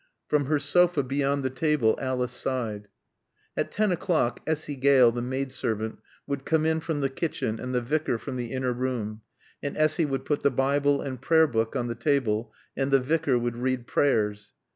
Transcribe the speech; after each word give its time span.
From 0.27 0.45
her 0.45 0.57
sofa 0.57 1.03
beyond 1.03 1.43
the 1.43 1.51
table 1.51 1.95
Alice 2.01 2.31
sighed. 2.31 2.87
At 3.55 3.71
ten 3.71 3.91
o'clock 3.91 4.39
Essy 4.47 4.75
Gale, 4.75 5.11
the 5.11 5.21
maid 5.21 5.51
servant, 5.51 5.99
would 6.25 6.43
come 6.43 6.65
in 6.65 6.79
from 6.79 7.01
the 7.01 7.09
kitchen 7.09 7.59
and 7.59 7.75
the 7.75 7.81
Vicar 7.81 8.17
from 8.17 8.35
the 8.35 8.51
inner 8.51 8.73
room. 8.73 9.21
And 9.61 9.77
Essy 9.77 10.05
would 10.05 10.25
put 10.25 10.41
the 10.41 10.49
Bible 10.49 11.01
and 11.01 11.21
Prayer 11.21 11.45
book 11.45 11.75
on 11.75 11.85
the 11.85 11.93
table, 11.93 12.51
and 12.75 12.89
the 12.89 12.99
Vicar 12.99 13.37
would 13.37 13.57
read 13.57 13.85
Prayers. 13.85 14.53